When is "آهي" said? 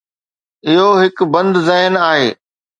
2.09-2.29